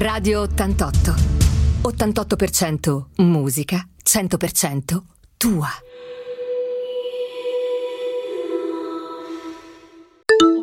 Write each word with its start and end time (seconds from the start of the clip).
Radio 0.00 0.42
88. 0.42 1.14
88% 1.82 3.06
musica, 3.16 3.84
100% 4.00 5.02
tua. 5.36 5.66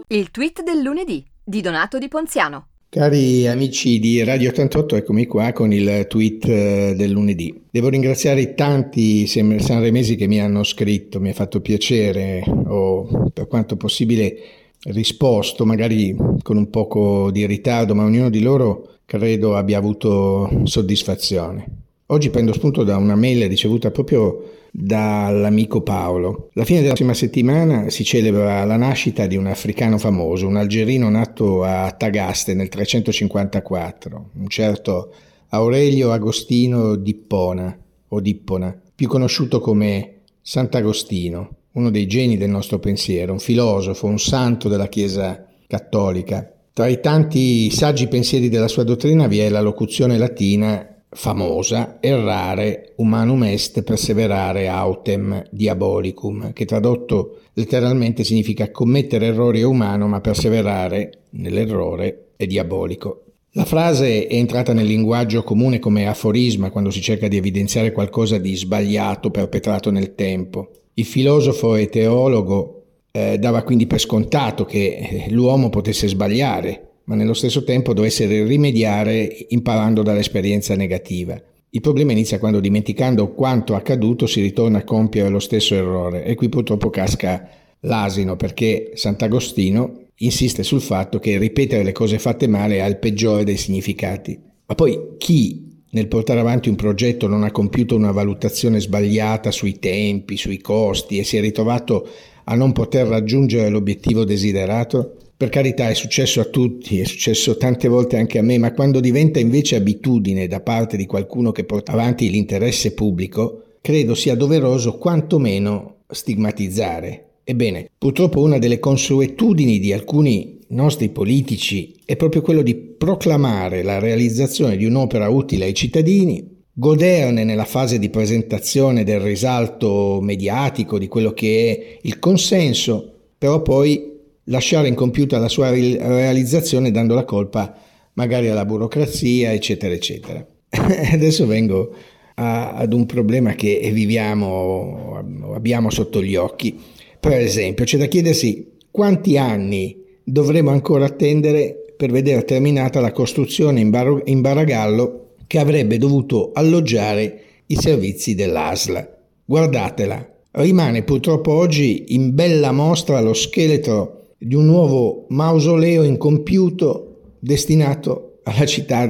Il 0.08 0.32
tweet 0.32 0.64
del 0.64 0.80
lunedì 0.80 1.22
di 1.44 1.60
Donato 1.60 1.98
Di 1.98 2.08
Ponziano. 2.08 2.68
Cari 2.88 3.46
amici 3.46 4.00
di 4.00 4.24
Radio 4.24 4.52
88, 4.52 4.96
eccomi 4.96 5.26
qua 5.26 5.52
con 5.52 5.74
il 5.74 6.06
tweet 6.08 6.46
eh, 6.48 6.94
del 6.96 7.12
lunedì. 7.12 7.62
Devo 7.70 7.90
ringraziare 7.90 8.40
i 8.40 8.56
tanti 8.56 9.28
sanremesi 9.28 10.16
che 10.16 10.28
mi 10.28 10.40
hanno 10.40 10.64
scritto, 10.64 11.20
mi 11.20 11.32
ha 11.32 11.34
fatto 11.34 11.60
piacere, 11.60 12.42
ho 12.68 13.30
per 13.34 13.48
quanto 13.48 13.76
possibile 13.76 14.38
risposto, 14.84 15.66
magari 15.66 16.16
con 16.42 16.56
un 16.56 16.70
poco 16.70 17.32
di 17.32 17.46
ritardo, 17.46 17.94
ma 17.94 18.06
ognuno 18.06 18.30
di 18.30 18.40
loro 18.40 18.95
credo 19.06 19.56
abbia 19.56 19.78
avuto 19.78 20.62
soddisfazione. 20.64 21.84
Oggi 22.08 22.30
prendo 22.30 22.54
spunto 22.54 22.84
da 22.84 22.98
una 22.98 23.16
mail 23.16 23.48
ricevuta 23.48 23.90
proprio 23.90 24.52
dall'amico 24.72 25.82
Paolo. 25.82 26.50
La 26.54 26.66
fine 26.66 26.80
della 26.80 26.90
prossima 26.90 27.14
settimana 27.14 27.90
si 27.90 28.04
celebra 28.04 28.64
la 28.66 28.76
nascita 28.76 29.26
di 29.26 29.38
un 29.38 29.48
africano 29.48 29.98
famoso, 29.98 30.48
un 30.48 30.58
algerino 30.58 31.10
nato 31.10 31.64
a 31.64 31.92
Tagaste 31.92 32.54
nel 32.54 32.68
354, 32.68 34.30
un 34.34 34.48
certo 34.48 35.14
Aurelio 35.50 36.12
Agostino 36.12 36.96
d'Ippona 36.96 37.76
o 38.10 38.20
Dippona, 38.20 38.80
più 38.94 39.08
conosciuto 39.08 39.60
come 39.60 40.22
Sant'Agostino, 40.42 41.50
uno 41.72 41.90
dei 41.90 42.06
geni 42.08 42.38
del 42.38 42.50
nostro 42.50 42.80
pensiero, 42.80 43.32
un 43.32 43.40
filosofo, 43.40 44.08
un 44.08 44.20
santo 44.20 44.68
della 44.68 44.88
Chiesa 44.88 45.46
cattolica. 45.68 46.55
Tra 46.76 46.88
i 46.88 47.00
tanti 47.00 47.70
saggi 47.70 48.10
pensieri 48.10 48.50
della 48.50 48.68
sua 48.68 48.84
dottrina 48.84 49.28
vi 49.28 49.40
è 49.40 49.48
la 49.48 49.62
locuzione 49.62 50.18
latina 50.18 50.86
famosa 51.10 52.00
errare 52.02 52.92
humanum 52.98 53.46
est 53.46 53.82
perseverare 53.82 54.68
autem 54.68 55.42
diabolicum, 55.52 56.52
che 56.52 56.66
tradotto 56.66 57.44
letteralmente 57.54 58.26
significa 58.26 58.72
commettere 58.72 59.28
errori 59.28 59.62
è 59.62 59.64
umano, 59.64 60.10
ma 60.10 60.20
perseverare 60.20 61.28
nell'errore 61.30 62.32
è 62.36 62.46
diabolico. 62.46 63.24
La 63.52 63.64
frase 63.64 64.28
è 64.28 64.36
entrata 64.36 64.74
nel 64.74 64.86
linguaggio 64.86 65.44
comune 65.44 65.80
come 65.80 66.10
aforisma 66.10 66.72
quando 66.72 66.92
si 66.92 67.00
cerca 67.00 67.30
di 67.30 67.38
evidenziare 67.38 67.94
qualcosa 67.94 68.38
di 68.38 68.54
sbagliato 68.54 69.32
perpetrato 69.32 69.92
nel 69.92 70.14
tempo. 70.14 70.72
Il 70.96 71.06
filosofo 71.06 71.76
e 71.76 71.88
teologo 71.88 72.85
eh, 73.16 73.38
dava 73.40 73.64
quindi 73.64 73.88
per 73.88 74.02
scontato 74.02 74.66
che 74.66 75.28
l'uomo 75.30 75.70
potesse 75.70 76.06
sbagliare, 76.06 77.04
ma 77.06 77.16
nello 77.16 77.34
stesso 77.34 77.64
tempo 77.64 77.94
dovesse 77.94 78.26
rimediare 78.44 79.46
imparando 79.50 80.04
dall'esperienza 80.04 80.76
negativa. 80.76 81.42
Il 81.70 81.80
problema 81.80 82.12
inizia 82.12 82.40
quando 82.40 82.60
dimenticando 82.60 83.32
quanto 83.32 83.74
accaduto 83.74 84.28
si 84.28 84.42
ritorna 84.42 84.80
a 84.80 84.84
compiere 84.84 85.30
lo 85.30 85.40
stesso 85.40 85.76
errore 85.76 86.26
e 86.26 86.36
qui 86.36 86.50
purtroppo 86.50 86.90
casca 86.90 87.48
l'asino 87.82 88.36
perché 88.36 88.92
Sant'Agostino 88.96 90.08
insiste 90.16 90.64
sul 90.64 90.82
fatto 90.82 91.18
che 91.18 91.38
ripetere 91.38 91.84
le 91.84 91.94
cose 91.94 92.20
fatte 92.20 92.48
male 92.48 92.82
ha 92.82 92.86
il 92.86 92.98
peggiore 92.98 93.46
dei 93.46 93.58
significati. 93.58 94.38
Ma 94.66 94.76
poi 94.76 95.16
chi 95.18 95.75
nel 95.96 96.08
portare 96.10 96.42
avanti 96.42 96.68
un 96.68 96.76
progetto 96.76 97.26
non 97.26 97.44
ha 97.44 97.52
compiuto 97.52 97.96
una 97.96 98.12
valutazione 98.12 98.82
sbagliata 98.82 99.50
sui 99.50 99.80
tempi, 99.80 100.36
sui 100.36 100.60
costi 100.60 101.18
e 101.18 101.24
si 101.24 101.38
è 101.38 101.40
ritrovato 101.40 102.06
a 102.44 102.56
non 102.56 102.74
poter 102.74 103.08
raggiungere 103.08 103.70
l'obiettivo 103.70 104.26
desiderato? 104.26 105.16
Per 105.38 105.48
carità, 105.48 105.88
è 105.88 105.94
successo 105.94 106.42
a 106.42 106.46
tutti, 106.46 107.00
è 107.00 107.06
successo 107.06 107.56
tante 107.56 107.88
volte 107.88 108.18
anche 108.18 108.38
a 108.38 108.42
me, 108.42 108.58
ma 108.58 108.74
quando 108.74 109.00
diventa 109.00 109.40
invece 109.40 109.78
abitudine 109.78 110.48
da 110.48 110.60
parte 110.60 110.98
di 110.98 111.06
qualcuno 111.06 111.54
che 111.54 111.64
porta 111.64 111.94
avanti 111.94 112.30
l'interesse 112.30 112.94
pubblico, 112.94 113.64
credo 113.80 114.16
sia 114.16 114.36
doveroso 114.36 114.98
quantomeno 114.98 116.00
stigmatizzare. 116.10 117.24
Ebbene, 117.46 117.90
purtroppo 117.98 118.42
una 118.42 118.58
delle 118.58 118.80
consuetudini 118.80 119.80
di 119.80 119.94
alcuni 119.94 120.55
nostri 120.68 121.10
politici 121.10 121.96
è 122.06 122.16
proprio 122.16 122.42
quello 122.42 122.62
di 122.62 122.76
proclamare 122.76 123.84
la 123.84 124.00
realizzazione 124.00 124.78
di 124.78 124.86
un'opera 124.86 125.30
utile 125.30 125.66
ai 125.66 125.74
cittadini, 125.74 126.64
goderne 126.74 127.44
nella 127.44 127.66
fase 127.66 128.00
di 128.00 128.10
presentazione 128.10 129.04
del 129.04 129.20
risalto 129.20 130.20
mediatico 130.22 130.98
di 130.98 131.08
quello 131.08 131.32
che 131.32 131.70
è 131.70 132.00
il 132.02 132.20
consenso, 132.20 133.14
però 133.38 133.62
poi 133.62 134.14
lasciare 134.46 134.88
incompiuta 134.88 135.38
la 135.38 135.48
sua 135.48 135.70
realizzazione 135.70 136.92
dando 136.92 137.16
la 137.16 137.24
colpa 137.24 137.78
magari 138.14 138.50
alla 138.50 138.66
burocrazia, 138.66 139.54
eccetera, 139.54 139.94
eccetera. 139.94 140.46
Adesso 141.14 141.46
vengo 141.46 141.94
a, 142.36 142.74
ad 142.74 142.94
un 142.94 143.06
problema 143.06 143.54
che 143.54 143.90
viviamo, 143.94 145.24
abbiamo 145.54 145.90
sotto 145.90 146.22
gli 146.22 146.36
occhi. 146.36 146.78
Per 147.20 147.34
esempio, 147.34 147.86
c'è 147.86 147.98
da 147.98 148.06
chiedersi 148.06 148.74
quanti 148.92 149.38
anni 149.38 150.04
dovremo 150.26 150.72
ancora 150.72 151.06
attendere 151.06 151.94
per 151.96 152.12
vedere 152.12 152.44
terminata 152.44 153.00
la 153.00 153.12
costruzione 153.12 153.80
in, 153.80 153.90
Bar- 153.90 154.24
in 154.26 154.42
Baragallo 154.42 155.28
che 155.48 155.60
avrebbe 155.60 155.98
dovuto 155.98 156.52
alloggiare 156.54 157.42
i 157.68 157.76
servizi 157.76 158.36
dell'ASL. 158.36 159.14
Guardatela, 159.46 160.28
rimane 160.52 161.04
purtroppo 161.04 161.52
oggi 161.52 162.06
in 162.16 162.34
bella 162.34 162.72
mostra 162.72 163.22
lo 163.22 163.34
scheletro 163.34 164.32
di 164.38 164.56
un 164.56 164.66
nuovo 164.66 165.26
mausoleo 165.30 166.04
incompiuto 166.04 167.34
destinato 167.40 168.40
alla 168.44 168.66
città 168.66 169.08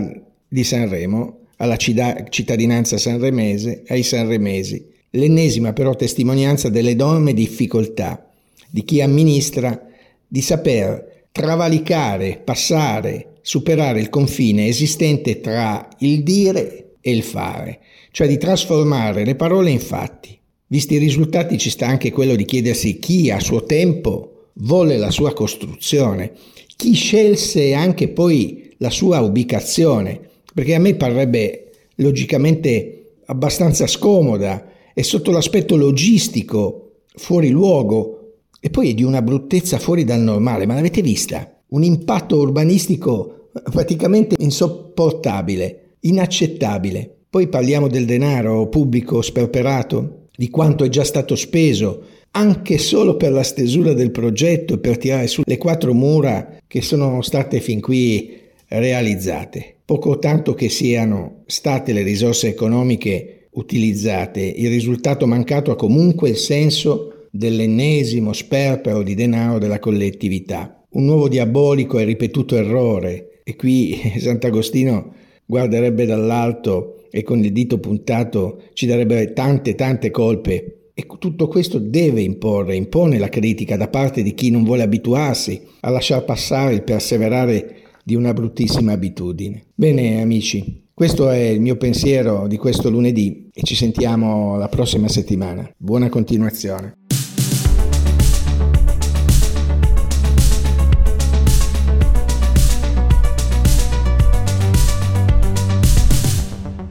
di 0.47 0.64
Sanremo, 0.64 1.40
alla 1.58 1.78
cittadinanza 1.78 2.97
sanremese, 2.97 3.84
ai 3.88 4.03
sanremesi. 4.03 4.94
L'ennesima 5.12 5.72
però 5.72 5.96
testimonianza 5.96 6.68
delle 6.68 6.92
enorme 6.92 7.34
difficoltà 7.34 8.30
di 8.70 8.84
chi 8.84 9.02
amministra 9.02 9.82
di 10.28 10.41
saper 10.41 11.25
travalicare, 11.31 12.41
passare, 12.44 13.34
superare 13.41 14.00
il 14.00 14.09
confine 14.09 14.68
esistente 14.68 15.41
tra 15.41 15.88
il 16.00 16.24
dire 16.24 16.96
e 17.02 17.12
il 17.12 17.24
fare, 17.24 17.80
cioè 18.12 18.28
di 18.28 18.38
trasformare 18.38 19.25
le 19.25 19.35
parole 19.35 19.69
in 19.69 19.80
fatti. 19.80 20.40
Visti 20.68 20.96
i 20.96 20.97
risultati 20.97 21.58
ci 21.58 21.69
sta 21.69 21.88
anche 21.88 22.12
quello 22.12 22.35
di 22.35 22.46
chiedersi 22.46 22.97
chi 22.97 23.30
a 23.30 23.40
suo 23.40 23.64
tempo 23.64 24.47
volle 24.53 24.97
la 24.97 25.12
sua 25.12 25.34
costruzione, 25.34 26.31
chi 26.75 26.94
scelse 26.94 27.74
anche 27.74 28.08
poi 28.08 28.74
la 28.78 28.90
sua 28.90 29.19
ubicazione, 29.19 30.19
perché 30.53 30.74
a 30.74 30.80
me 30.80 30.96
parrebbe 30.96 31.72
logicamente 31.97 33.18
abbastanza 33.25 33.88
scomoda 33.88 34.72
e 34.94 35.03
sotto 35.03 35.31
l'aspetto 35.31 35.75
logistico 35.75 37.02
fuori 37.16 37.50
luogo 37.50 38.25
e 38.66 38.72
poi 38.72 38.90
è 38.90 38.94
di 38.96 39.03
una 39.03 39.22
bruttezza 39.22 39.78
fuori 39.78 40.03
dal 40.06 40.22
normale, 40.22 40.66
ma 40.66 40.74
l'avete 40.74 41.03
vista? 41.03 41.56
Un 41.68 41.84
impatto 41.84 42.38
urbanistico 42.38 43.52
praticamente 43.70 44.34
insopportabile, 44.40 45.98
inaccettabile. 46.00 47.16
Poi 47.30 47.48
parliamo 47.48 47.88
del 47.88 48.06
denaro 48.06 48.68
pubblico 48.68 49.22
sperperato, 49.22 50.30
di 50.36 50.50
quanto 50.50 50.84
è 50.84 50.90
già 50.90 51.03
stato 51.03 51.36
speso 51.36 52.06
anche 52.31 52.80
solo 52.80 53.18
per 53.18 53.34
la 53.34 53.44
stesura 53.44 53.94
del 53.94 54.09
progetto 54.09 54.80
per 54.80 54.97
tirare 54.97 55.28
su 55.28 55.44
le 55.46 55.59
quattro 55.59 55.94
mura 55.94 56.58
che 56.66 56.82
sono 56.82 57.22
state 57.22 57.59
fin 57.59 57.80
qui 57.80 58.36
realizzate. 58.70 59.76
Poco 59.86 60.18
tanto 60.18 60.56
che 60.56 60.70
siano 60.70 61.44
state 61.46 61.94
le 61.94 62.02
risorse 62.02 62.47
economiche 62.47 63.50
utilizzate, 63.52 64.42
il 64.42 64.70
risultato 64.70 65.28
mancato 65.28 65.70
ha 65.70 65.76
comunque 65.76 66.29
il 66.29 66.38
senso 66.38 67.11
dell'ennesimo 67.35 68.32
sperpero 68.32 69.03
di 69.03 69.14
denaro 69.14 69.58
della 69.58 69.79
collettività. 69.79 70.82
Un 70.91 71.05
nuovo 71.05 71.28
diabolico 71.28 71.99
e 71.99 72.05
ripetuto 72.05 72.55
errore. 72.55 73.41
E 73.43 73.55
qui 73.55 73.99
Sant'Agostino 74.17 75.14
guarderebbe 75.46 76.05
dall'alto 76.05 77.08
e 77.11 77.23
con 77.23 77.43
il 77.43 77.52
dito 77.52 77.79
puntato 77.79 78.64
ci 78.73 78.85
darebbe 78.85 79.34
tante 79.34 79.76
tante 79.76 80.11
colpe 80.11 80.90
e 80.93 81.05
tutto 81.20 81.47
questo 81.47 81.78
deve 81.78 82.22
imporre, 82.22 82.76
impone 82.76 83.20
la 83.20 83.28
critica 83.28 83.76
da 83.76 83.90
parte 83.90 84.23
di 84.23 84.34
chi 84.34 84.49
non 84.49 84.64
vuole 84.64 84.84
abituarsi 84.84 85.61
a 85.82 85.90
lasciar 85.90 86.23
passare 86.23 86.73
il 86.73 86.84
perseverare 86.84 87.76
di 88.03 88.16
una 88.16 88.34
bruttissima 88.34 88.93
abitudine. 88.93 89.66
Bene 89.76 90.22
amici, 90.22 90.84
questo 90.93 91.29
è 91.29 91.40
il 91.40 91.59
mio 91.59 91.76
pensiero 91.76 92.47
di 92.47 92.55
questo 92.55 92.90
lunedì 92.90 93.49
e 93.53 93.61
ci 93.64 93.76
sentiamo 93.76 94.55
la 94.55 94.70
prossima 94.70 95.09
settimana. 95.09 95.70
Buona 95.78 96.08
continuazione. 96.08 97.04